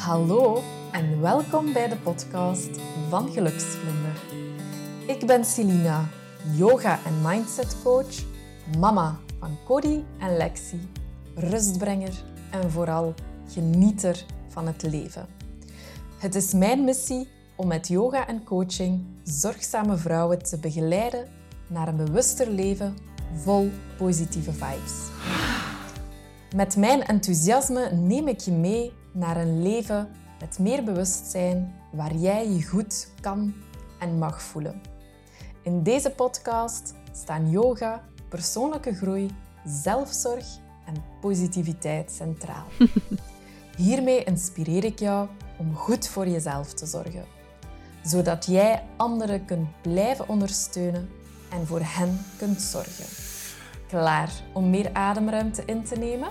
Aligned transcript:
Hallo 0.00 0.62
en 0.92 1.20
welkom 1.20 1.72
bij 1.72 1.88
de 1.88 1.96
podcast 1.96 2.68
van 3.08 3.30
Geluksvlinder. 3.32 4.22
Ik 5.06 5.26
ben 5.26 5.44
Celina, 5.44 6.08
yoga- 6.56 6.98
en 7.04 7.20
mindset 7.22 7.76
coach, 7.82 8.24
mama 8.78 9.18
van 9.38 9.58
Cody 9.66 10.02
en 10.18 10.36
Lexi, 10.36 10.88
rustbrenger 11.34 12.24
en 12.50 12.70
vooral 12.70 13.14
genieter 13.48 14.24
van 14.48 14.66
het 14.66 14.82
leven. 14.82 15.26
Het 16.18 16.34
is 16.34 16.52
mijn 16.52 16.84
missie 16.84 17.28
om 17.56 17.66
met 17.66 17.88
yoga 17.88 18.26
en 18.26 18.44
coaching 18.44 19.06
zorgzame 19.22 19.96
vrouwen 19.96 20.42
te 20.42 20.58
begeleiden 20.58 21.28
naar 21.66 21.88
een 21.88 21.96
bewuster 21.96 22.50
leven 22.50 22.96
vol 23.34 23.70
positieve 23.98 24.52
vibes. 24.52 25.08
Met 26.56 26.76
mijn 26.76 27.02
enthousiasme 27.02 27.90
neem 27.92 28.28
ik 28.28 28.40
je 28.40 28.52
mee 28.52 28.92
naar 29.12 29.36
een 29.36 29.62
leven 29.62 30.08
met 30.40 30.58
meer 30.58 30.84
bewustzijn 30.84 31.74
waar 31.92 32.14
jij 32.14 32.48
je 32.48 32.66
goed 32.66 33.08
kan 33.20 33.54
en 33.98 34.18
mag 34.18 34.42
voelen. 34.42 34.80
In 35.62 35.82
deze 35.82 36.10
podcast 36.10 36.94
staan 37.12 37.50
yoga, 37.50 38.04
persoonlijke 38.28 38.94
groei, 38.94 39.30
zelfzorg 39.64 40.46
en 40.86 40.94
positiviteit 41.20 42.10
centraal. 42.10 42.64
Hiermee 43.76 44.24
inspireer 44.24 44.84
ik 44.84 44.98
jou 44.98 45.28
om 45.58 45.74
goed 45.74 46.08
voor 46.08 46.28
jezelf 46.28 46.74
te 46.74 46.86
zorgen, 46.86 47.24
zodat 48.02 48.46
jij 48.46 48.82
anderen 48.96 49.44
kunt 49.44 49.68
blijven 49.82 50.28
ondersteunen 50.28 51.08
en 51.50 51.66
voor 51.66 51.80
hen 51.82 52.24
kunt 52.38 52.62
zorgen. 52.62 53.04
Klaar 53.88 54.32
om 54.52 54.70
meer 54.70 54.90
ademruimte 54.92 55.62
in 55.64 55.84
te 55.84 55.96
nemen? 55.96 56.28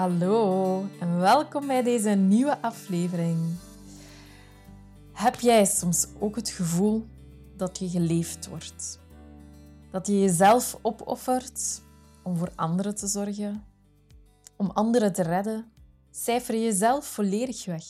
Hallo 0.00 0.86
en 1.00 1.18
welkom 1.18 1.66
bij 1.66 1.82
deze 1.82 2.10
nieuwe 2.10 2.62
aflevering. 2.62 3.56
Heb 5.12 5.40
jij 5.40 5.64
soms 5.64 6.06
ook 6.18 6.36
het 6.36 6.48
gevoel 6.48 7.06
dat 7.56 7.78
je 7.78 7.88
geleefd 7.88 8.48
wordt? 8.48 8.98
Dat 9.90 10.06
je 10.06 10.20
jezelf 10.20 10.78
opoffert 10.82 11.82
om 12.22 12.36
voor 12.36 12.52
anderen 12.56 12.94
te 12.94 13.06
zorgen, 13.06 13.64
om 14.56 14.70
anderen 14.70 15.12
te 15.12 15.22
redden? 15.22 15.72
Cijfer 16.10 16.54
jezelf 16.54 17.06
volledig 17.06 17.64
weg. 17.64 17.84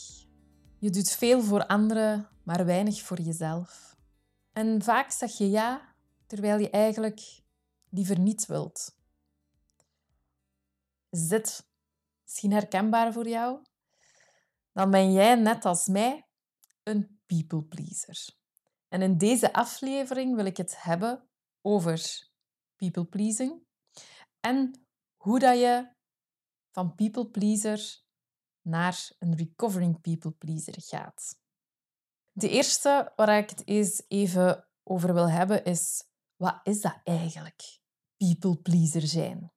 Je 0.78 0.91
doet 0.91 1.11
veel 1.11 1.42
voor 1.42 1.66
anderen, 1.66 2.28
maar 2.42 2.66
weinig 2.66 3.00
voor 3.00 3.20
jezelf. 3.20 3.97
En 4.53 4.83
vaak 4.83 5.11
zeg 5.11 5.38
je 5.38 5.50
ja, 5.50 5.94
terwijl 6.27 6.58
je 6.58 6.70
eigenlijk 6.70 7.42
liever 7.88 8.19
niet 8.19 8.47
wilt. 8.47 8.98
Dit 11.11 11.69
misschien 12.31 12.53
herkenbaar 12.53 13.12
voor 13.12 13.28
jou? 13.28 13.62
Dan 14.73 14.91
ben 14.91 15.12
jij 15.12 15.34
net 15.34 15.64
als 15.64 15.86
mij 15.86 16.27
een 16.83 17.20
people 17.27 17.64
pleaser. 17.64 18.39
En 18.89 19.03
in 19.03 19.19
deze 19.19 19.53
aflevering 19.53 20.37
wil 20.37 20.45
ik 20.45 20.56
het 20.56 20.83
hebben 20.83 21.28
over 21.61 22.28
people 22.77 23.06
pleasing 23.06 23.67
en 24.41 24.87
hoe 25.17 25.39
dat 25.39 25.59
je 25.59 25.95
van 26.70 26.95
people 26.95 27.31
pleaser 27.31 28.03
naar 28.61 29.11
een 29.19 29.37
recovering 29.37 30.00
people 30.00 30.33
pleaser 30.33 30.75
gaat. 30.77 31.39
De 32.33 32.48
eerste 32.48 33.12
waar 33.17 33.39
ik 33.39 33.50
het 33.50 33.67
eens 33.67 34.05
even 34.09 34.69
over 34.83 35.15
wil 35.15 35.31
hebben 35.31 35.65
is 35.65 36.05
wat 36.37 36.61
is 36.62 36.81
dat 36.81 37.00
eigenlijk? 37.05 37.81
People 38.17 38.56
pleaser 38.56 39.03
zijn. 39.06 39.53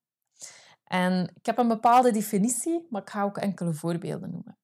En 0.94 1.32
ik 1.36 1.46
heb 1.46 1.58
een 1.58 1.68
bepaalde 1.68 2.12
definitie, 2.12 2.88
maar 2.90 3.02
ik 3.02 3.10
ga 3.10 3.24
ook 3.24 3.38
enkele 3.38 3.74
voorbeelden 3.74 4.32
noemen. 4.32 4.58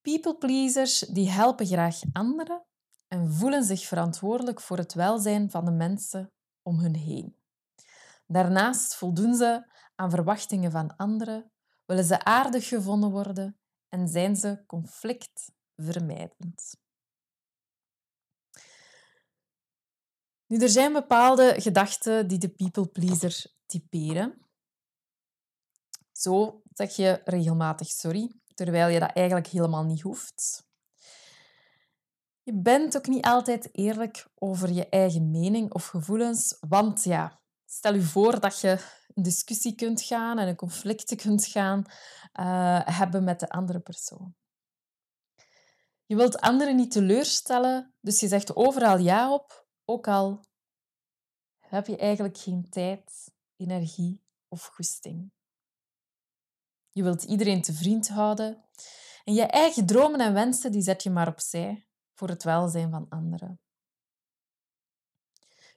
People 0.00 0.36
pleasers 0.36 0.98
die 0.98 1.30
helpen 1.30 1.66
graag 1.66 2.00
anderen 2.12 2.64
en 3.08 3.32
voelen 3.32 3.64
zich 3.64 3.86
verantwoordelijk 3.86 4.60
voor 4.60 4.76
het 4.76 4.94
welzijn 4.94 5.50
van 5.50 5.64
de 5.64 5.70
mensen 5.70 6.32
om 6.62 6.78
hun 6.78 6.94
heen. 6.94 7.36
Daarnaast 8.26 8.94
voldoen 8.94 9.34
ze 9.34 9.66
aan 9.94 10.10
verwachtingen 10.10 10.70
van 10.70 10.96
anderen, 10.96 11.50
willen 11.84 12.04
ze 12.04 12.24
aardig 12.24 12.68
gevonden 12.68 13.10
worden 13.10 13.58
en 13.88 14.08
zijn 14.08 14.36
ze 14.36 14.62
conflictvermijdend. 14.66 16.76
Nu, 20.46 20.58
er 20.58 20.68
zijn 20.68 20.92
bepaalde 20.92 21.60
gedachten 21.60 22.28
die 22.28 22.38
de 22.38 22.48
people 22.48 22.86
pleaser 22.86 23.46
typeren. 23.66 24.47
Zo 26.18 26.62
zeg 26.72 26.96
je 26.96 27.20
regelmatig 27.24 27.88
sorry, 27.88 28.32
terwijl 28.54 28.88
je 28.88 29.00
dat 29.00 29.12
eigenlijk 29.12 29.46
helemaal 29.46 29.84
niet 29.84 30.00
hoeft. 30.00 30.66
Je 32.42 32.54
bent 32.54 32.96
ook 32.96 33.06
niet 33.06 33.24
altijd 33.24 33.68
eerlijk 33.72 34.28
over 34.34 34.70
je 34.70 34.88
eigen 34.88 35.30
mening 35.30 35.72
of 35.72 35.86
gevoelens, 35.86 36.56
want 36.60 37.04
ja, 37.04 37.40
stel 37.64 37.94
je 37.94 38.02
voor 38.02 38.40
dat 38.40 38.60
je 38.60 38.78
in 39.14 39.22
discussie 39.22 39.74
kunt 39.74 40.02
gaan 40.02 40.38
en 40.38 40.48
een 40.48 40.56
conflict 40.56 41.14
kunt 41.14 41.46
gaan 41.46 41.84
uh, 42.40 42.80
hebben 42.84 43.24
met 43.24 43.40
de 43.40 43.48
andere 43.48 43.80
persoon. 43.80 44.34
Je 46.06 46.16
wilt 46.16 46.40
anderen 46.40 46.76
niet 46.76 46.90
teleurstellen, 46.90 47.94
dus 48.00 48.20
je 48.20 48.28
zegt 48.28 48.56
overal 48.56 48.98
ja 48.98 49.32
op, 49.32 49.66
ook 49.84 50.08
al 50.08 50.44
heb 51.58 51.86
je 51.86 51.96
eigenlijk 51.96 52.38
geen 52.38 52.68
tijd, 52.70 53.34
energie 53.56 54.22
of 54.48 54.66
goesting. 54.66 55.36
Je 56.98 57.04
wilt 57.04 57.22
iedereen 57.22 57.62
te 57.62 57.72
vriend 57.72 58.08
houden. 58.08 58.64
En 59.24 59.34
je 59.34 59.42
eigen 59.42 59.86
dromen 59.86 60.20
en 60.20 60.32
wensen 60.32 60.72
die 60.72 60.82
zet 60.82 61.02
je 61.02 61.10
maar 61.10 61.28
opzij 61.28 61.86
voor 62.14 62.28
het 62.28 62.42
welzijn 62.42 62.90
van 62.90 63.08
anderen. 63.08 63.60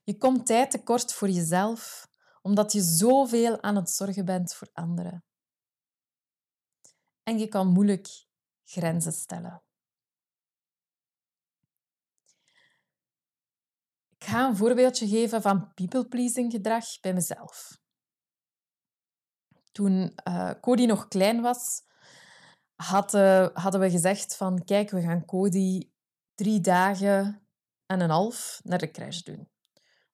Je 0.04 0.18
komt 0.18 0.46
tijd 0.46 0.72
tekort 0.72 1.14
voor 1.14 1.30
jezelf, 1.30 2.08
omdat 2.42 2.72
je 2.72 2.82
zoveel 2.82 3.62
aan 3.62 3.76
het 3.76 3.90
zorgen 3.90 4.26
bent 4.26 4.54
voor 4.54 4.70
anderen. 4.74 5.26
En 7.24 7.40
je 7.40 7.48
kan 7.48 7.68
moeilijk 7.68 8.08
grenzen 8.64 9.14
stellen. 9.14 9.64
Ik 14.10 14.24
ga 14.24 14.48
een 14.48 14.58
voorbeeldje 14.58 15.08
geven 15.08 15.42
van 15.42 15.74
people-pleasing 15.74 16.52
gedrag 16.52 17.00
bij 17.00 17.14
mezelf. 17.14 17.80
Toen 19.72 20.20
uh, 20.28 20.52
Cody 20.62 20.86
nog 20.86 21.08
klein 21.08 21.42
was, 21.42 21.84
hadden, 22.76 23.80
we 23.80 23.90
gezegd 23.90 24.36
van 24.36 24.64
kijk, 24.64 24.90
we 24.90 25.02
gaan 25.02 25.26
Cody 25.26 25.90
drie 26.36 26.62
dagen 26.62 27.48
en 27.86 28.02
een 28.02 28.10
half 28.10 28.60
naar 28.64 28.78
de 28.78 28.92
crash 28.92 29.22
doen. 29.22 29.50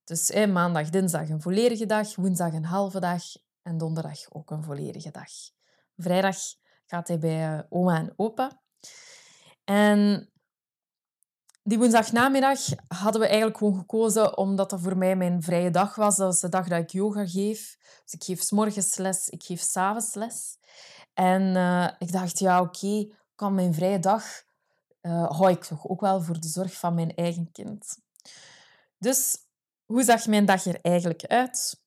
Dus 0.03 0.31
eh, 0.31 0.51
maandag, 0.51 0.90
dinsdag 0.90 1.29
een 1.29 1.41
volledige 1.41 1.85
dag, 1.85 2.16
woensdag 2.16 2.53
een 2.53 2.66
halve 2.66 3.00
dag 3.00 3.23
en 3.62 3.78
donderdag 3.78 4.19
ook 4.29 4.51
een 4.51 4.63
volledige 4.63 5.12
dag. 5.12 5.29
Vrijdag 5.95 6.38
gaat 6.85 7.07
hij 7.07 7.19
bij 7.19 7.57
uh, 7.57 7.63
oma 7.69 7.97
en 7.97 8.13
opa. 8.16 8.62
En 9.63 10.31
die 11.67 11.78
woensdagnamiddag 11.78 12.59
hadden 12.88 13.22
we 13.22 13.28
eigenlijk 13.28 13.57
gewoon 13.57 13.78
gekozen 13.78 14.38
omdat 14.38 14.69
dat 14.69 14.81
voor 14.81 14.97
mij 14.97 15.16
mijn 15.16 15.44
vrije 15.44 15.69
dag 15.69 15.95
was. 15.95 16.16
Dat 16.16 16.33
is 16.33 16.39
de 16.39 16.50
dag 16.50 16.67
dat 16.67 16.79
ik 16.79 16.89
yoga 16.89 17.28
geef. 17.28 17.78
Dus 18.03 18.13
ik 18.13 18.23
geef 18.23 18.51
morgens 18.51 18.95
les, 18.95 19.29
ik 19.29 19.44
geef 19.44 19.61
s'avonds 19.61 20.13
les. 20.13 20.57
En 21.13 21.41
uh, 21.41 21.89
ik 22.00 22.11
dacht, 22.11 22.39
ja, 22.39 22.61
oké, 22.61 23.07
kan 23.35 23.56
mijn 23.56 23.73
vrije 23.73 24.00
dag 24.00 24.23
uh, 25.01 25.31
hou 25.31 25.51
ik 25.51 25.63
toch 25.63 25.88
ook 25.88 26.01
wel 26.01 26.22
voor 26.22 26.39
de 26.39 26.47
zorg 26.47 26.73
van 26.73 26.95
mijn 26.95 27.16
eigen 27.16 27.51
kind. 27.51 27.97
Dus 28.97 29.38
hoe 29.86 30.03
zag 30.03 30.27
mijn 30.27 30.45
dag 30.45 30.65
er 30.65 30.80
eigenlijk 30.81 31.25
uit? 31.25 31.81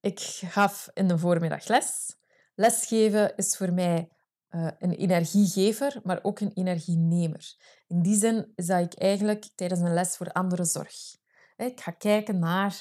Ik 0.00 0.20
gaf 0.44 0.88
in 0.94 1.08
de 1.08 1.18
voormiddag 1.18 1.68
les. 1.68 2.16
Lesgeven 2.54 3.36
is 3.36 3.56
voor 3.56 3.72
mij 3.72 4.08
uh, 4.50 4.68
een 4.78 4.90
energiegever, 4.90 6.00
maar 6.02 6.18
ook 6.22 6.40
een 6.40 6.52
energienemer. 6.52 7.56
In 7.86 8.02
die 8.02 8.16
zin 8.16 8.52
dat 8.54 8.80
ik 8.80 8.94
eigenlijk 8.94 9.48
tijdens 9.54 9.80
een 9.80 9.94
les 9.94 10.16
voor 10.16 10.32
anderen 10.32 10.66
zorg. 10.66 11.16
Ik 11.56 11.80
ga 11.80 11.90
kijken 11.90 12.38
naar, 12.38 12.80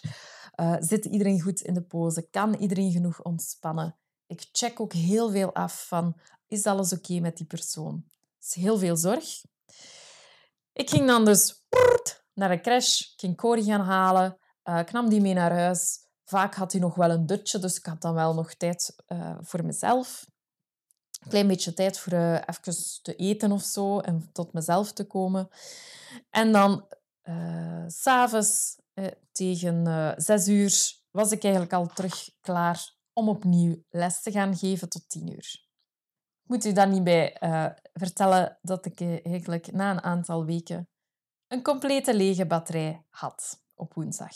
uh, 0.56 0.76
zit 0.80 1.06
iedereen 1.06 1.42
goed 1.42 1.62
in 1.62 1.74
de 1.74 1.84
pose? 1.84 2.28
Kan 2.30 2.56
iedereen 2.56 2.92
genoeg 2.92 3.22
ontspannen? 3.22 3.98
Ik 4.28 4.48
check 4.52 4.80
ook 4.80 4.94
heel 4.94 5.32
veel 5.32 5.54
af 5.54 5.88
van, 5.88 6.20
is 6.48 6.66
alles 6.66 6.94
oké 6.94 7.20
met 7.20 7.38
die 7.38 7.46
persoon? 7.46 8.04
Het 8.38 8.46
is 8.48 8.54
heel 8.54 8.78
veel 8.78 8.98
zorg. 8.98 9.42
Ik 10.74 10.90
ging 10.90 11.08
dan 11.08 11.26
dus 11.26 11.66
naar 12.34 12.50
de 12.50 12.62
crash, 12.62 13.02
ik 13.02 13.14
ging 13.16 13.38
Corey 13.38 13.64
gaan 13.64 13.86
halen, 13.86 14.38
uh, 14.64 14.80
ik 14.80 14.92
nam 14.92 15.10
die 15.10 15.22
mee 15.22 15.34
naar 15.34 15.52
huis. 15.52 16.06
Vaak 16.24 16.56
had 16.56 16.72
hij 16.72 16.82
nog 16.82 16.96
wel 16.96 17.10
een 17.10 17.26
dutje, 17.26 17.60
dus 17.60 17.78
ik 17.78 17.86
had 17.86 18.02
dan 18.02 18.14
wel 18.14 18.34
nog 18.34 18.54
tijd 18.54 18.96
voor 19.42 19.66
mezelf. 19.66 20.26
Klein 21.30 21.48
beetje 21.48 21.74
tijd 21.74 22.00
voor 22.00 22.14
uh, 22.14 22.34
even 22.34 23.02
te 23.02 23.16
eten 23.16 23.52
of 23.52 23.62
zo 23.62 24.00
en 24.00 24.30
tot 24.32 24.54
mezelf 24.54 24.94
te 24.94 25.08
komen. 25.08 25.50
En 26.30 26.52
dan 26.52 26.88
uh, 27.24 27.84
s'avonds 27.88 28.76
tegen 29.32 29.88
uh, 29.88 30.12
zes 30.16 30.48
uur 30.48 30.96
was 31.12 31.32
ik 31.32 31.44
eigenlijk 31.44 31.74
al 31.74 31.88
terug 31.88 32.30
klaar 32.42 32.96
om 33.14 33.30
opnieuw 33.30 33.84
les 33.90 34.22
te 34.22 34.32
gaan 34.32 34.58
geven 34.58 34.90
tot 34.90 35.10
tien 35.10 35.32
uur. 35.32 35.66
Ik 36.44 36.54
moet 36.54 36.66
u 36.66 36.74
dan 36.74 36.90
niet 36.90 37.04
bij 37.04 37.38
vertellen 37.94 38.58
dat 38.62 38.86
ik 38.86 39.02
eigenlijk 39.24 39.72
na 39.72 39.92
een 39.92 40.02
aantal 40.02 40.46
weken 40.46 40.90
een 41.48 41.64
complete 41.64 42.16
lege 42.16 42.46
batterij 42.46 43.06
had 43.10 43.64
op 43.76 43.94
woensdag. 43.94 44.36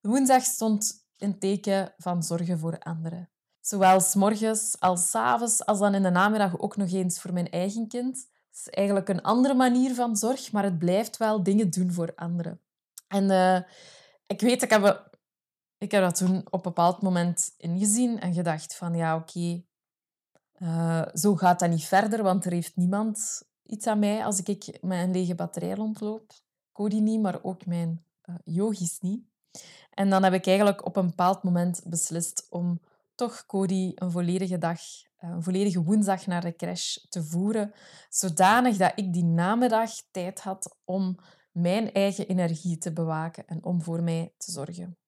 Woensdag 0.00 0.42
stond 0.42 1.06
in 1.16 1.38
teken 1.38 1.94
van 1.96 2.22
zorgen 2.22 2.58
voor 2.58 2.78
anderen. 2.78 3.30
Zowel 3.66 4.00
s 4.00 4.14
morgens 4.14 4.76
als 4.80 5.10
s 5.10 5.14
avonds, 5.14 5.66
als 5.66 5.78
dan 5.78 5.94
in 5.94 6.02
de 6.02 6.10
namiddag 6.10 6.58
ook 6.58 6.76
nog 6.76 6.92
eens 6.92 7.20
voor 7.20 7.32
mijn 7.32 7.50
eigen 7.50 7.88
kind. 7.88 8.16
Het 8.16 8.58
is 8.58 8.70
eigenlijk 8.70 9.08
een 9.08 9.22
andere 9.22 9.54
manier 9.54 9.94
van 9.94 10.16
zorg, 10.16 10.52
maar 10.52 10.62
het 10.64 10.78
blijft 10.78 11.16
wel 11.16 11.42
dingen 11.42 11.70
doen 11.70 11.92
voor 11.92 12.12
anderen. 12.14 12.60
En 13.08 13.24
uh, 13.24 13.60
ik 14.26 14.40
weet, 14.40 14.62
ik 14.62 14.70
heb, 14.70 15.10
ik 15.78 15.90
heb 15.90 16.02
dat 16.02 16.16
toen 16.16 16.36
op 16.36 16.52
een 16.52 16.60
bepaald 16.62 17.02
moment 17.02 17.54
ingezien 17.56 18.20
en 18.20 18.34
gedacht 18.34 18.76
van 18.76 18.94
ja, 18.94 19.16
oké, 19.16 19.64
eh, 20.52 21.06
zo 21.14 21.34
gaat 21.34 21.58
dat 21.58 21.70
niet 21.70 21.84
verder, 21.84 22.22
want 22.22 22.44
er 22.44 22.52
heeft 22.52 22.76
niemand 22.76 23.42
iets 23.62 23.86
aan 23.86 23.98
mij 23.98 24.24
als 24.24 24.42
ik 24.42 24.78
een 24.80 25.10
lege 25.10 25.34
batterij 25.34 25.74
rondloop. 25.74 26.32
Cody 26.72 26.98
niet, 26.98 27.20
maar 27.20 27.38
ook 27.42 27.66
mijn 27.66 28.04
uh, 28.24 28.34
yogis 28.44 29.00
niet. 29.00 29.24
En 29.90 30.10
dan 30.10 30.22
heb 30.22 30.32
ik 30.32 30.46
eigenlijk 30.46 30.86
op 30.86 30.96
een 30.96 31.06
bepaald 31.06 31.42
moment 31.42 31.82
beslist 31.84 32.46
om 32.50 32.80
toch 33.14 33.46
Cody 33.46 33.92
een 33.94 34.10
volledige 34.10 34.58
dag, 34.58 34.80
eh, 35.16 35.30
een 35.30 35.42
volledige 35.42 35.82
woensdag 35.82 36.26
naar 36.26 36.40
de 36.40 36.56
crash 36.56 36.96
te 37.08 37.24
voeren, 37.24 37.72
zodanig 38.08 38.76
dat 38.76 38.92
ik 38.94 39.12
die 39.12 39.24
namiddag 39.24 39.90
tijd 40.10 40.40
had 40.40 40.78
om 40.84 41.18
mijn 41.52 41.92
eigen 41.92 42.28
energie 42.28 42.78
te 42.78 42.92
bewaken 42.92 43.46
en 43.46 43.64
om 43.64 43.82
voor 43.82 44.02
mij 44.02 44.34
te 44.36 44.52
zorgen. 44.52 44.98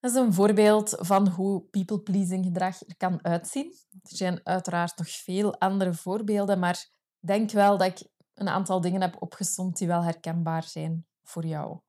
Dat 0.00 0.10
is 0.10 0.16
een 0.16 0.32
voorbeeld 0.32 0.96
van 0.98 1.28
hoe 1.28 1.60
people-pleasing 1.60 2.44
gedrag 2.44 2.80
er 2.80 2.96
kan 2.96 3.24
uitzien. 3.24 3.74
Er 3.90 4.16
zijn 4.16 4.40
uiteraard 4.44 4.98
nog 4.98 5.10
veel 5.10 5.58
andere 5.58 5.94
voorbeelden, 5.94 6.58
maar 6.58 6.88
denk 7.18 7.50
wel 7.50 7.78
dat 7.78 7.86
ik 7.86 8.08
een 8.34 8.48
aantal 8.48 8.80
dingen 8.80 9.00
heb 9.00 9.22
opgesomd 9.22 9.78
die 9.78 9.86
wel 9.86 10.02
herkenbaar 10.02 10.62
zijn 10.62 11.06
voor 11.22 11.46
jou. 11.46 11.80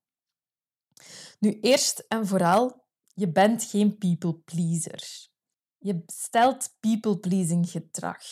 Nu, 1.40 1.60
eerst 1.60 2.06
en 2.08 2.28
vooral, 2.28 2.86
je 3.14 3.32
bent 3.32 3.64
geen 3.64 3.98
people-pleaser. 3.98 5.30
Je 5.83 6.04
stelt 6.06 6.75
people-pleasing 6.80 7.69
gedrag. 7.69 8.24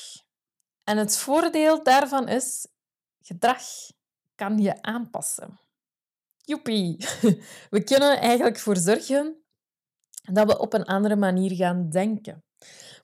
En 0.84 0.98
het 0.98 1.18
voordeel 1.18 1.84
daarvan 1.84 2.28
is, 2.28 2.68
gedrag 3.22 3.62
kan 4.36 4.58
je 4.58 4.82
aanpassen. 4.82 5.60
Joepie! 6.38 6.98
We 7.76 7.84
kunnen 7.84 8.20
eigenlijk 8.20 8.60
voor 8.60 8.78
zorgen 8.78 9.44
dat 10.22 10.48
we 10.48 10.60
op 10.60 10.74
een 10.74 10.86
andere 10.86 11.16
manier 11.16 11.56
gaan 11.56 11.90
denken. 11.90 12.44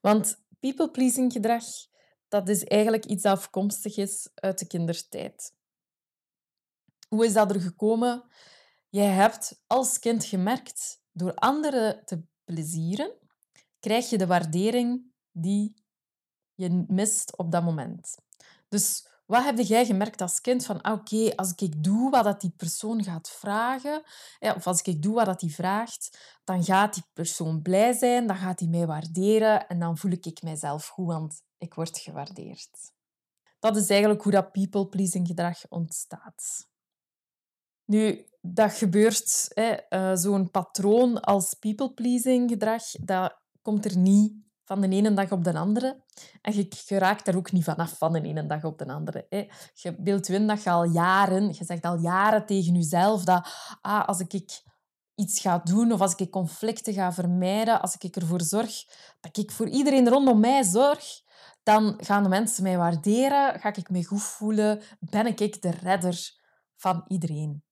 Want 0.01 0.44
people-pleasing 0.59 1.31
gedrag, 1.31 1.63
dat 2.27 2.50
is 2.50 2.63
eigenlijk 2.63 3.06
iets 3.06 3.24
dat 3.24 3.38
afkomstig 3.38 3.98
is 3.98 4.30
uit 4.33 4.59
de 4.59 4.68
kindertijd. 4.68 5.53
Hoe 7.07 7.25
is 7.25 7.33
dat 7.33 7.51
er 7.51 7.62
gekomen? 7.62 8.24
Jij 8.89 9.09
hebt 9.09 9.63
als 9.68 10.00
kind 10.00 10.25
gemerkt, 10.25 11.01
door 11.12 11.33
anderen 11.33 12.06
te 12.06 12.24
plezieren, 12.44 13.25
krijg 13.86 14.10
je 14.10 14.18
de 14.18 14.28
waardering 14.28 15.14
die 15.32 15.74
je 16.54 16.86
mist 16.88 17.38
op 17.38 17.52
dat 17.52 17.64
moment. 17.64 18.18
Dus 18.68 19.08
wat 19.26 19.44
heb 19.44 19.58
jij 19.58 19.86
gemerkt 19.86 20.22
als 20.22 20.42
kind 20.42 20.66
van, 20.66 20.82
ah, 20.82 20.94
oké, 20.94 21.36
als 21.36 21.54
ik 21.56 21.84
doe 21.84 22.10
wat 22.10 22.24
dat 22.24 22.42
die 22.42 22.54
persoon 22.58 23.04
gaat 23.04 23.30
vragen, 23.30 24.04
of 24.40 24.68
als 24.68 24.82
ik 24.82 25.02
doe 25.02 25.14
wat 25.14 25.26
dat 25.26 25.40
die 25.40 25.54
vraagt, 25.56 26.38
dan 26.44 26.64
gaat 26.64 26.94
die 26.94 27.04
persoon 27.14 27.62
blij 27.62 27.94
zijn, 27.94 28.28
dan 28.28 28.36
gaat 28.36 28.60
hij 28.60 28.70
mij 28.70 28.88
waarderen 28.88 29.68
en 29.68 29.80
dan 29.80 29.98
voel 29.98 30.12
ik 30.12 30.42
mijzelf 30.42 30.88
goed, 30.88 31.08
want 31.08 31.42
ik 31.58 31.74
word 31.74 31.98
gewaardeerd. 31.98 32.94
Dat 33.60 33.78
is 33.78 33.90
eigenlijk 33.90 34.24
hoe 34.24 34.32
dat 34.32 34.52
people-pleasing 34.52 35.28
gedrag 35.28 35.68
ontstaat. 35.70 36.68
Nu, 37.86 38.30
dat 38.42 38.74
gebeurt, 38.74 39.52
uh, 39.90 40.16
zo'n 40.16 40.52
patroon 40.52 41.22
als 41.22 41.54
people-pleasing 41.54 42.50
gedrag, 42.50 42.84
dat 42.92 43.44
komt 43.65 43.85
er 43.85 43.97
niet 43.97 44.33
van 44.63 44.81
de 44.81 44.89
ene 44.89 45.13
dag 45.13 45.31
op 45.31 45.44
de 45.44 45.53
andere. 45.53 46.03
En 46.41 46.53
je, 46.53 46.97
raakt 46.97 47.27
er 47.27 47.38
ook 47.38 47.51
niet 47.51 47.63
vanaf 47.63 47.97
van 47.97 48.13
de 48.13 48.21
ene 48.21 48.45
dag 48.45 48.63
op 48.63 48.77
de 48.77 48.88
andere. 48.88 49.25
Hè. 49.29 49.47
Je 49.73 49.95
beeldt 50.01 50.27
je 50.27 50.33
in 50.33 50.47
dat 50.47 50.63
je 50.63 50.69
al 50.69 50.83
jaren, 50.83 51.47
je 51.47 51.63
zegt 51.63 51.85
al 51.85 52.00
jaren 52.00 52.45
tegen 52.45 52.73
jezelf 52.73 53.23
dat 53.23 53.47
ah, 53.81 54.07
als 54.07 54.19
ik 54.19 54.62
iets 55.15 55.39
ga 55.39 55.57
doen 55.57 55.91
of 55.91 56.01
als 56.01 56.15
ik 56.15 56.31
conflicten 56.31 56.94
ga 56.94 57.13
vermijden, 57.13 57.81
als 57.81 57.95
ik 58.00 58.15
ervoor 58.15 58.41
zorg 58.41 58.85
dat 59.19 59.38
ik 59.38 59.51
voor 59.51 59.67
iedereen 59.69 60.09
rondom 60.09 60.39
mij 60.39 60.63
zorg, 60.63 61.21
dan 61.63 61.94
gaan 61.97 62.23
de 62.23 62.29
mensen 62.29 62.63
mij 62.63 62.77
waarderen, 62.77 63.59
ga 63.59 63.75
ik 63.75 63.89
me 63.89 64.06
goed 64.06 64.23
voelen, 64.23 64.81
ben 65.00 65.25
ik 65.25 65.62
de 65.62 65.71
redder 65.71 66.31
van 66.75 67.06
iedereen. 67.07 67.63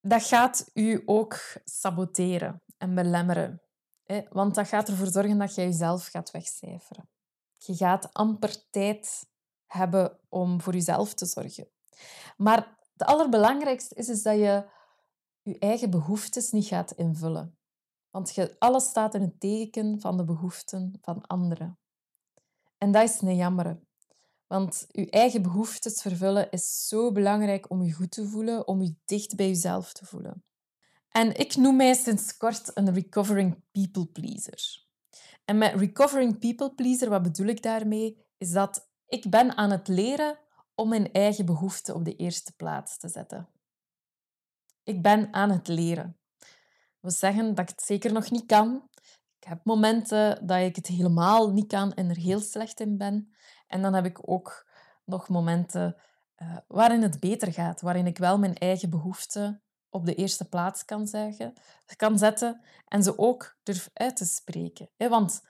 Dat 0.00 0.22
gaat 0.22 0.70
u 0.74 1.02
ook 1.04 1.38
saboteren 1.64 2.62
en 2.78 2.94
belemmeren. 2.94 3.67
Want 4.30 4.54
dat 4.54 4.68
gaat 4.68 4.88
ervoor 4.88 5.06
zorgen 5.06 5.38
dat 5.38 5.54
jij 5.54 5.64
jezelf 5.64 6.06
gaat 6.06 6.30
wegcijferen. 6.30 7.08
Je 7.56 7.74
gaat 7.74 8.12
amper 8.12 8.70
tijd 8.70 9.26
hebben 9.66 10.18
om 10.28 10.60
voor 10.60 10.72
jezelf 10.72 11.14
te 11.14 11.26
zorgen. 11.26 11.68
Maar 12.36 12.76
het 12.92 13.06
allerbelangrijkste 13.06 13.94
is, 13.94 14.08
is 14.08 14.22
dat 14.22 14.34
je 14.34 14.68
je 15.42 15.58
eigen 15.58 15.90
behoeftes 15.90 16.50
niet 16.50 16.66
gaat 16.66 16.92
invullen. 16.92 17.58
Want 18.10 18.34
je, 18.34 18.56
alles 18.58 18.84
staat 18.84 19.14
in 19.14 19.20
het 19.20 19.40
teken 19.40 20.00
van 20.00 20.16
de 20.16 20.24
behoeften 20.24 20.98
van 21.00 21.26
anderen. 21.26 21.78
En 22.78 22.92
dat 22.92 23.08
is 23.08 23.20
een 23.20 23.36
jammer. 23.36 23.80
Want 24.46 24.86
je 24.88 25.10
eigen 25.10 25.42
behoeftes 25.42 26.02
vervullen 26.02 26.50
is 26.50 26.88
zo 26.88 27.12
belangrijk 27.12 27.70
om 27.70 27.82
je 27.82 27.92
goed 27.92 28.10
te 28.10 28.28
voelen, 28.28 28.68
om 28.68 28.82
je 28.82 28.94
dicht 29.04 29.36
bij 29.36 29.46
jezelf 29.46 29.92
te 29.92 30.06
voelen. 30.06 30.44
En 31.18 31.36
ik 31.36 31.56
noem 31.56 31.76
mij 31.76 31.94
sinds 31.94 32.36
kort 32.36 32.70
een 32.74 32.94
recovering 32.94 33.62
people 33.70 34.06
pleaser. 34.06 34.86
En 35.44 35.58
met 35.58 35.74
recovering 35.74 36.38
people 36.38 36.74
pleaser, 36.74 37.08
wat 37.08 37.22
bedoel 37.22 37.46
ik 37.46 37.62
daarmee? 37.62 38.26
Is 38.36 38.50
dat 38.50 38.90
ik 39.06 39.30
ben 39.30 39.56
aan 39.56 39.70
het 39.70 39.88
leren 39.88 40.38
om 40.74 40.88
mijn 40.88 41.12
eigen 41.12 41.46
behoeften 41.46 41.94
op 41.94 42.04
de 42.04 42.16
eerste 42.16 42.52
plaats 42.56 42.98
te 42.98 43.08
zetten. 43.08 43.48
Ik 44.82 45.02
ben 45.02 45.32
aan 45.32 45.50
het 45.50 45.68
leren. 45.68 46.18
We 47.00 47.10
zeggen 47.10 47.54
dat 47.54 47.70
ik 47.70 47.76
het 47.76 47.82
zeker 47.86 48.12
nog 48.12 48.30
niet 48.30 48.46
kan. 48.46 48.88
Ik 49.38 49.48
heb 49.48 49.64
momenten 49.64 50.46
dat 50.46 50.60
ik 50.60 50.76
het 50.76 50.86
helemaal 50.86 51.52
niet 51.52 51.66
kan 51.66 51.92
en 51.94 52.08
er 52.08 52.16
heel 52.16 52.40
slecht 52.40 52.80
in 52.80 52.96
ben. 52.96 53.34
En 53.66 53.82
dan 53.82 53.94
heb 53.94 54.04
ik 54.04 54.30
ook 54.30 54.68
nog 55.04 55.28
momenten 55.28 55.96
uh, 56.36 56.56
waarin 56.66 57.02
het 57.02 57.20
beter 57.20 57.52
gaat, 57.52 57.80
waarin 57.80 58.06
ik 58.06 58.18
wel 58.18 58.38
mijn 58.38 58.54
eigen 58.54 58.90
behoeften 58.90 59.62
op 59.90 60.06
de 60.06 60.14
eerste 60.14 60.48
plaats 60.48 60.84
kan, 60.84 61.06
zeggen, 61.06 61.52
kan 61.96 62.18
zetten 62.18 62.64
en 62.86 63.02
ze 63.02 63.18
ook 63.18 63.56
durf 63.62 63.90
uit 63.92 64.16
te 64.16 64.24
spreken. 64.24 64.90
Want 64.96 65.40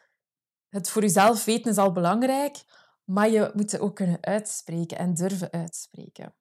het 0.69 0.91
voor 0.91 1.03
jezelf 1.03 1.45
weten 1.45 1.71
is 1.71 1.79
al 1.79 1.93
belangrijk, 1.93 2.65
maar 3.05 3.31
je 3.31 3.51
moet 3.55 3.71
ze 3.71 3.81
ook 3.81 3.97
kunnen 3.97 4.19
uitspreken 4.21 4.99
en 4.99 5.15
durven 5.15 5.51
uitspreken. 5.51 6.35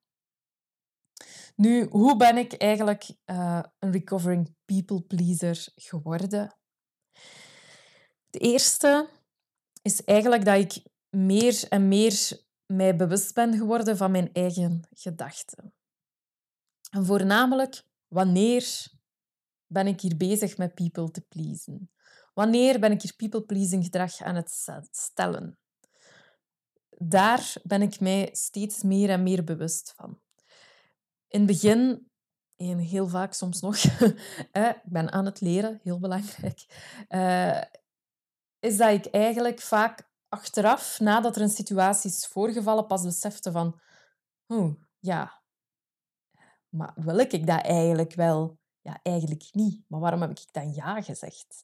Nu, 1.55 1.87
hoe 1.89 2.17
ben 2.17 2.37
ik 2.37 2.53
eigenlijk 2.53 3.09
uh, 3.25 3.63
een 3.79 3.91
recovering 3.91 4.55
people 4.65 5.01
pleaser 5.01 5.67
geworden? 5.75 6.55
Het 8.25 8.41
eerste 8.41 9.09
is 9.81 10.03
eigenlijk 10.03 10.45
dat 10.45 10.57
ik 10.57 10.83
meer 11.09 11.65
en 11.69 11.87
meer 11.87 12.45
mij 12.65 12.95
bewust 12.95 13.33
ben 13.33 13.57
geworden 13.57 13.97
van 13.97 14.11
mijn 14.11 14.33
eigen 14.33 14.87
gedachten. 14.89 15.73
En 16.89 17.05
voornamelijk, 17.05 17.83
wanneer 18.07 18.87
ben 19.67 19.87
ik 19.87 20.01
hier 20.01 20.17
bezig 20.17 20.57
met 20.57 20.73
people 20.73 21.11
te 21.11 21.21
pleasen? 21.21 21.91
Wanneer 22.33 22.79
ben 22.79 22.91
ik 22.91 23.01
hier 23.01 23.15
people-pleasing 23.15 23.83
gedrag 23.83 24.21
aan 24.21 24.35
het 24.35 24.49
stellen? 24.91 25.59
Daar 26.89 27.53
ben 27.63 27.81
ik 27.81 27.99
mij 27.99 28.29
steeds 28.31 28.83
meer 28.83 29.09
en 29.09 29.23
meer 29.23 29.43
bewust 29.43 29.93
van. 29.95 30.19
In 31.27 31.39
het 31.39 31.47
begin, 31.47 32.11
en 32.55 32.77
heel 32.77 33.07
vaak 33.07 33.33
soms 33.33 33.61
nog, 33.61 33.77
ik 34.51 34.81
ben 34.83 35.11
aan 35.11 35.25
het 35.25 35.41
leren, 35.41 35.79
heel 35.83 35.99
belangrijk, 35.99 36.65
eh, 37.07 37.61
is 38.59 38.77
dat 38.77 38.91
ik 38.91 39.05
eigenlijk 39.05 39.59
vaak 39.59 40.09
achteraf, 40.29 40.99
nadat 40.99 41.35
er 41.35 41.41
een 41.41 41.49
situatie 41.49 42.09
is 42.09 42.27
voorgevallen, 42.27 42.87
pas 42.87 43.03
besefte 43.03 43.51
van, 43.51 43.79
oh, 44.47 44.81
ja, 44.99 45.41
maar 46.69 46.93
wil 46.95 47.17
ik 47.17 47.47
dat 47.47 47.65
eigenlijk 47.65 48.13
wel? 48.13 48.57
Ja, 48.81 48.99
eigenlijk 49.03 49.47
niet. 49.51 49.83
Maar 49.87 49.99
waarom 49.99 50.21
heb 50.21 50.29
ik 50.29 50.45
dan 50.51 50.73
ja 50.73 51.01
gezegd? 51.01 51.63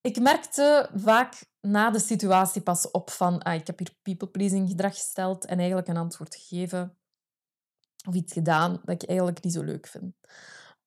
Ik 0.00 0.20
merkte 0.20 0.90
vaak 0.94 1.44
na 1.60 1.90
de 1.90 1.98
situatie 1.98 2.62
pas 2.62 2.90
op 2.90 3.10
van 3.10 3.42
ah, 3.42 3.54
ik 3.54 3.66
heb 3.66 3.78
hier 3.78 3.96
people-pleasing 4.02 4.68
gedrag 4.68 4.94
gesteld 4.94 5.44
en 5.44 5.58
eigenlijk 5.58 5.88
een 5.88 5.96
antwoord 5.96 6.34
gegeven 6.34 6.98
of 8.06 8.14
iets 8.14 8.32
gedaan 8.32 8.80
dat 8.84 9.02
ik 9.02 9.08
eigenlijk 9.08 9.44
niet 9.44 9.52
zo 9.52 9.62
leuk 9.62 9.86
vind. 9.86 10.14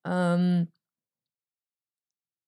Ehm, 0.00 0.64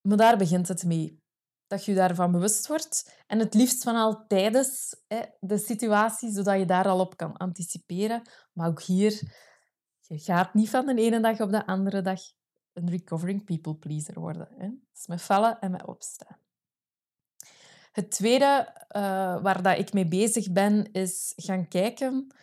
maar 0.09 0.17
daar 0.17 0.39
begint 0.39 0.69
het 0.69 0.85
mee. 0.85 1.19
Dat 1.67 1.85
je 1.85 1.95
daarvan 1.95 2.33
bewust 2.33 2.67
wordt. 2.67 3.23
En 3.27 3.39
het 3.39 3.55
liefst 3.55 3.83
van 3.83 3.97
al 3.97 4.27
tijdens 4.27 4.97
de 5.41 5.59
situatie, 5.59 6.33
zodat 6.33 6.59
je 6.59 6.65
daar 6.65 6.89
al 6.89 7.01
op 7.01 7.17
kan 7.17 7.37
anticiperen. 7.37 8.23
Maar 8.53 8.69
ook 8.69 8.83
hier, 8.83 9.33
je 10.11 10.19
gaat 10.19 10.55
niet 10.55 10.71
van 10.71 10.87
de 10.87 10.95
ene 10.95 11.21
dag 11.21 11.41
op 11.41 11.51
de 11.51 11.67
andere 11.67 12.03
dag 12.03 12.21
een 12.73 12.91
recovering 12.91 13.45
people 13.45 13.75
pleaser 13.75 14.21
worden. 14.21 14.49
Hè. 14.57 14.69
is 14.95 15.07
met 15.07 15.23
vallen 15.23 15.61
en 15.61 15.71
met 15.71 15.87
opstaan. 15.87 16.39
Het 17.93 18.11
tweede 18.11 18.69
uh, 18.97 19.03
waar 19.43 19.63
dat 19.63 19.79
ik 19.79 19.93
mee 19.93 20.09
bezig 20.09 20.53
ben, 20.53 20.93
is 20.93 21.33
gaan 21.37 21.69
kijken 21.69 22.35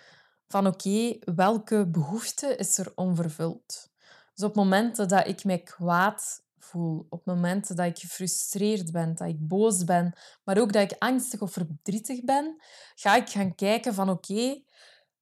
van 0.48 0.68
oké, 0.68 1.18
welke 1.36 1.88
behoefte 1.88 2.56
is 2.56 2.78
er 2.78 2.92
onvervuld? 2.96 3.90
Dus 4.34 4.46
op 4.46 4.56
momenten 4.56 5.08
dat 5.08 5.28
ik 5.28 5.44
mij 5.44 5.60
kwaad 5.60 6.46
voel, 6.58 7.06
op 7.10 7.26
momenten 7.26 7.76
dat 7.76 7.86
ik 7.86 7.98
gefrustreerd 7.98 8.92
ben, 8.92 9.16
dat 9.16 9.28
ik 9.28 9.48
boos 9.48 9.84
ben, 9.84 10.14
maar 10.44 10.58
ook 10.58 10.74
dat 10.74 10.92
ik 10.92 10.96
angstig 11.00 11.42
of 11.42 11.52
verdrietig 11.52 12.24
ben, 12.24 12.62
ga 12.96 13.16
ik 13.16 13.30
gaan 13.30 13.56
kijken 13.56 13.94
van 13.94 14.10
oké, 14.10 14.62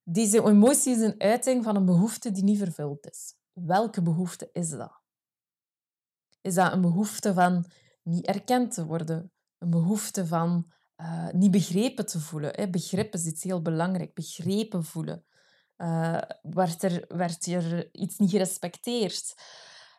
deze 0.08 0.46
emotie 0.46 0.94
is 0.94 1.00
een 1.00 1.20
uiting 1.20 1.64
van 1.64 1.76
een 1.76 1.84
behoefte 1.84 2.30
die 2.30 2.44
niet 2.44 2.58
vervuld 2.58 3.10
is. 3.10 3.34
Welke 3.52 4.02
behoefte 4.02 4.50
is 4.52 4.70
dat? 4.70 5.00
Is 6.40 6.54
dat 6.54 6.72
een 6.72 6.80
behoefte 6.80 7.34
van 7.34 7.64
niet 8.02 8.26
erkend 8.26 8.74
te 8.74 8.86
worden? 8.86 9.32
Een 9.58 9.70
behoefte 9.70 10.26
van 10.26 10.70
uh, 10.96 11.28
niet 11.30 11.50
begrepen 11.50 12.06
te 12.06 12.20
voelen? 12.20 12.70
Begrip 12.70 13.14
is 13.14 13.26
iets 13.26 13.42
heel 13.42 13.62
belangrijk. 13.62 14.14
Begrepen 14.14 14.84
voelen. 14.84 15.24
Uh, 15.76 16.18
werd, 16.42 16.82
er, 16.82 17.04
werd 17.08 17.46
er 17.46 17.94
iets 17.94 18.18
niet 18.18 18.30
gerespecteerd? 18.30 19.34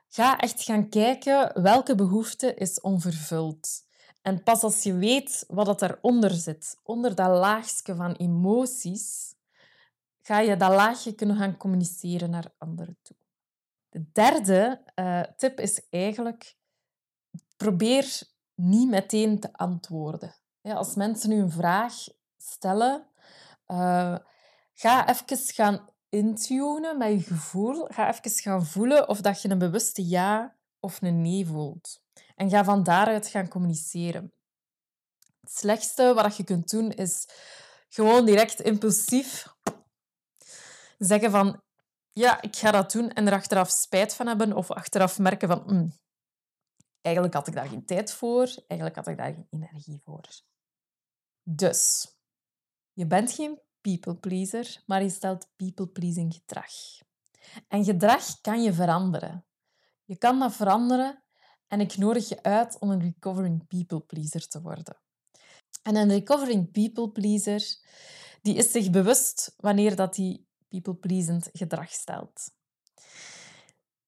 Ga 0.08 0.38
echt 0.38 0.64
gaan 0.64 0.90
kijken 0.90 1.62
welke 1.62 1.96
behoefte 1.96 2.54
is 2.54 2.82
onvervuld. 2.82 3.86
En 4.22 4.44
pas 4.44 4.62
als 4.62 4.84
je 4.84 4.94
weet 4.94 5.44
wat 5.48 5.66
dat 5.66 5.82
eronder 5.82 6.32
zit, 6.32 6.80
onder 6.84 7.16
dat 7.16 7.28
laagje 7.28 7.96
van 7.96 8.12
emoties, 8.12 9.36
ga 10.28 10.40
je 10.40 10.58
dat 10.58 10.72
laagje 10.72 11.14
kunnen 11.14 11.38
gaan 11.38 11.58
communiceren 11.58 12.30
naar 12.30 12.54
anderen 12.58 12.98
toe. 13.02 13.16
De 13.90 14.12
derde 14.12 14.84
uh, 14.96 15.22
tip 15.22 15.60
is 15.60 15.90
eigenlijk, 15.90 16.58
probeer 17.58 18.22
niet 18.56 18.90
meteen 18.90 19.40
te 19.40 19.54
antwoorden. 19.54 20.36
Als 20.62 20.96
mensen 20.96 21.30
nu 21.30 21.42
een 21.42 21.52
vraag 21.52 21.94
stellen, 22.38 23.08
uh, 23.68 24.18
ga 24.74 25.10
even 25.10 25.38
gaan 25.38 25.90
intunen 26.10 26.98
met 26.98 27.12
je 27.12 27.20
gevoel. 27.20 27.86
Ga 27.86 28.14
even 28.14 28.32
gaan 28.32 28.66
voelen 28.66 29.10
of 29.10 29.22
dat 29.22 29.42
je 29.42 29.50
een 29.50 29.58
bewuste 29.58 30.08
ja 30.08 30.56
of 30.80 31.02
een 31.02 31.22
nee 31.22 31.46
voelt. 31.46 32.02
En 32.36 32.50
ga 32.50 32.64
van 32.64 32.84
daaruit 32.84 33.28
gaan 33.28 33.48
communiceren. 33.48 34.34
Het 35.42 35.52
slechtste 35.52 36.14
wat 36.14 36.38
je 36.38 36.44
kunt 36.44 36.70
doen 36.70 36.92
is 36.92 37.28
gewoon 37.90 38.26
direct 38.26 38.62
impulsief 38.62 39.56
zeggen 40.98 41.32
van 41.32 41.62
ja, 42.12 42.42
ik 42.42 42.56
ga 42.56 42.72
dat 42.72 42.92
doen 42.92 43.10
en 43.10 43.28
er 43.28 43.34
achteraf 43.34 43.70
spijt 43.70 44.14
van 44.14 44.28
hebben 44.28 44.54
of 44.54 44.72
achteraf 44.72 45.20
merken 45.20 45.48
van 45.48 45.64
mm, 45.66 45.94
eigenlijk 47.02 47.36
had 47.36 47.48
ik 47.48 47.54
daar 47.54 47.68
geen 47.68 47.86
tijd 47.86 48.12
voor, 48.12 48.46
eigenlijk 48.68 48.96
had 48.96 49.08
ik 49.08 49.18
daar 49.18 49.34
geen 49.34 49.48
energie 49.50 50.02
voor. 50.04 50.26
Dus, 51.44 52.12
je 52.94 53.08
bent 53.08 53.32
geen 53.32 53.62
people 53.82 54.16
pleaser, 54.16 54.84
maar 54.86 55.04
je 55.04 55.10
stelt 55.10 55.50
people 55.56 55.88
pleasing 55.88 56.34
gedrag. 56.34 56.72
En 57.68 57.84
gedrag 57.84 58.42
kan 58.42 58.64
je 58.64 58.74
veranderen. 58.74 59.46
Je 60.06 60.18
kan 60.18 60.40
dat 60.40 60.56
veranderen 60.56 61.24
en 61.68 61.80
ik 61.80 61.98
nodig 61.98 62.30
je 62.30 62.44
uit 62.44 62.80
om 62.80 62.90
een 62.90 63.02
recovering 63.02 63.68
people 63.68 64.02
pleaser 64.02 64.48
te 64.48 64.62
worden. 64.62 65.02
En 65.82 65.96
een 65.96 66.10
recovering 66.10 66.72
people 66.72 67.12
pleaser 67.12 67.80
die 68.42 68.56
is 68.56 68.72
zich 68.72 68.90
bewust 68.90 69.54
wanneer 69.58 69.96
dat 69.96 70.16
die 70.16 70.47
people-pleasend 70.68 71.50
gedrag 71.54 71.90
stelt. 71.90 72.52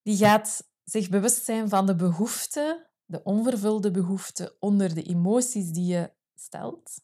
Die 0.02 0.16
gaat 0.16 0.68
zich 0.84 1.08
bewust 1.08 1.44
zijn 1.44 1.68
van 1.68 1.86
de 1.86 1.96
behoeften, 1.96 2.86
de 3.04 3.22
onvervulde 3.22 3.90
behoeften 3.90 4.52
onder 4.60 4.94
de 4.94 5.02
emoties 5.02 5.70
die 5.70 5.86
je 5.86 6.12
stelt. 6.34 7.00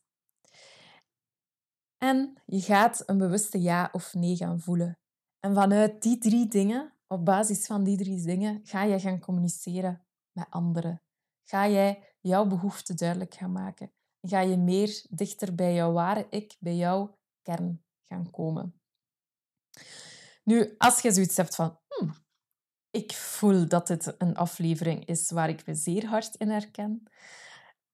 En 1.99 2.43
je 2.47 2.61
gaat 2.61 3.03
een 3.07 3.19
bewuste 3.19 3.61
ja 3.61 3.89
of 3.93 4.15
nee 4.15 4.37
gaan 4.37 4.61
voelen. 4.61 4.99
En 5.41 5.55
vanuit 5.55 6.03
die 6.03 6.19
drie 6.19 6.49
dingen, 6.49 6.93
op 7.07 7.25
basis 7.25 7.67
van 7.67 7.85
die 7.85 7.97
drie 7.97 8.23
dingen, 8.23 8.61
ga 8.65 8.83
je 8.83 9.01
gaan 9.01 9.21
communiceren 9.21 10.07
met 10.33 10.47
anderen. 10.51 11.03
Ga 11.43 11.69
jij 11.69 12.15
jouw 12.21 12.47
behoeften 12.47 12.97
duidelijk 12.97 13.35
gaan 13.35 13.53
maken. 13.53 13.93
Ga 14.21 14.41
je 14.41 14.57
meer 14.57 15.05
dichter 15.11 15.55
bij 15.55 15.75
jouw 15.75 15.93
ware 15.93 16.27
ik, 16.31 16.57
bij 16.59 16.77
jouw 16.77 17.19
kern 17.43 17.85
gaan 18.09 18.31
komen. 18.31 18.81
Nu, 20.45 20.75
als 20.79 21.01
je 21.01 21.13
zoiets 21.13 21.37
hebt 21.37 21.55
van... 21.55 21.79
Hmm, 21.89 22.15
ik 22.91 23.13
voel 23.13 23.69
dat 23.69 23.87
dit 23.87 24.15
een 24.19 24.37
aflevering 24.37 25.07
is 25.07 25.31
waar 25.31 25.49
ik 25.49 25.67
me 25.67 25.75
zeer 25.75 26.07
hard 26.07 26.35
in 26.35 26.51
herken, 26.51 27.11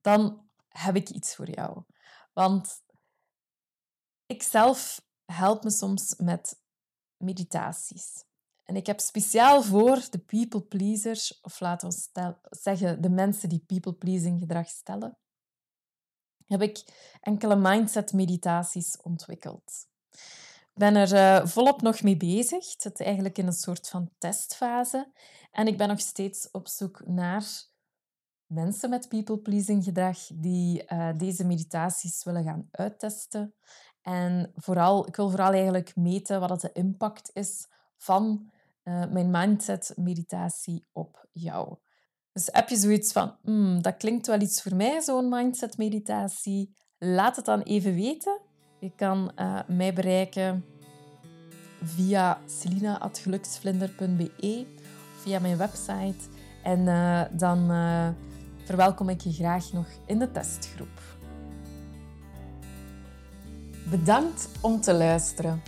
dan 0.00 0.50
heb 0.68 0.96
ik 0.96 1.08
iets 1.08 1.34
voor 1.34 1.50
jou. 1.50 1.84
Want 2.32 2.82
ik 4.26 4.42
zelf 4.42 5.06
help 5.24 5.64
me 5.64 5.70
soms 5.70 6.14
met 6.16 6.60
meditaties. 7.16 8.24
En 8.64 8.76
ik 8.76 8.86
heb 8.86 9.00
speciaal 9.00 9.62
voor 9.62 10.06
de 10.10 10.18
people 10.18 10.62
pleasers, 10.62 11.40
of 11.40 11.60
laten 11.60 11.88
we 11.88 12.36
zeggen 12.50 13.02
de 13.02 13.10
mensen 13.10 13.48
die 13.48 13.64
people 13.66 13.94
pleasing 13.94 14.38
gedrag 14.40 14.68
stellen, 14.68 15.18
heb 16.46 16.62
ik 16.62 16.84
enkele 17.20 17.56
mindset 17.56 18.12
meditaties 18.12 18.96
ontwikkeld. 18.96 19.86
Ben 20.82 20.96
er 20.96 21.12
uh, 21.12 21.46
volop 21.46 21.82
nog 21.82 22.02
mee 22.02 22.16
bezig. 22.16 22.72
Het 22.72 22.82
zit 22.82 23.00
eigenlijk 23.00 23.38
in 23.38 23.46
een 23.46 23.52
soort 23.52 23.88
van 23.88 24.10
testfase. 24.18 25.12
En 25.50 25.66
ik 25.66 25.78
ben 25.78 25.88
nog 25.88 26.00
steeds 26.00 26.50
op 26.50 26.68
zoek 26.68 27.02
naar 27.06 27.44
mensen 28.46 28.90
met 28.90 29.08
people-pleasing 29.08 29.84
gedrag 29.84 30.18
die 30.34 30.84
uh, 30.88 31.08
deze 31.16 31.44
meditaties 31.44 32.24
willen 32.24 32.44
gaan 32.44 32.68
uittesten. 32.70 33.54
En 34.00 34.52
vooral, 34.56 35.06
ik 35.06 35.16
wil 35.16 35.30
vooral 35.30 35.52
eigenlijk 35.52 35.96
meten 35.96 36.40
wat 36.40 36.60
de 36.60 36.72
impact 36.72 37.30
is 37.32 37.68
van 37.96 38.50
uh, 38.84 39.06
mijn 39.06 39.30
mindset-meditatie 39.30 40.86
op 40.92 41.26
jou. 41.32 41.76
Dus 42.32 42.48
heb 42.52 42.68
je 42.68 42.76
zoiets 42.76 43.12
van, 43.12 43.36
hmm, 43.42 43.82
dat 43.82 43.96
klinkt 43.96 44.26
wel 44.26 44.40
iets 44.40 44.62
voor 44.62 44.74
mij, 44.76 45.00
zo'n 45.00 45.28
mindset-meditatie? 45.28 46.74
Laat 46.98 47.36
het 47.36 47.44
dan 47.44 47.60
even 47.60 47.94
weten. 47.94 48.40
Je 48.78 48.94
kan 48.94 49.32
mij 49.66 49.92
bereiken 49.94 50.64
via 51.84 52.38
selina.geluksvlinder.be 52.46 54.66
via 55.22 55.38
mijn 55.38 55.56
website. 55.56 56.28
En 56.62 56.80
uh, 56.80 57.20
dan 57.30 57.70
uh, 57.70 58.08
verwelkom 58.64 59.08
ik 59.08 59.20
je 59.20 59.32
graag 59.32 59.72
nog 59.72 59.86
in 60.06 60.18
de 60.18 60.30
testgroep. 60.30 61.00
Bedankt 63.90 64.48
om 64.60 64.80
te 64.80 64.94
luisteren. 64.94 65.62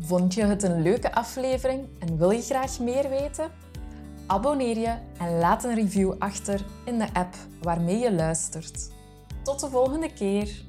Vond 0.00 0.34
je 0.34 0.44
het 0.44 0.62
een 0.62 0.82
leuke 0.82 1.14
aflevering 1.14 1.88
en 1.98 2.18
wil 2.18 2.30
je 2.30 2.42
graag 2.42 2.78
meer 2.78 3.08
weten? 3.08 3.50
Abonneer 4.26 4.78
je 4.78 4.94
en 5.18 5.38
laat 5.38 5.64
een 5.64 5.74
review 5.74 6.12
achter 6.18 6.60
in 6.84 6.98
de 6.98 7.08
app 7.12 7.34
waarmee 7.62 7.98
je 7.98 8.12
luistert. 8.12 8.90
Tot 9.42 9.60
de 9.60 9.68
volgende 9.68 10.12
keer! 10.12 10.65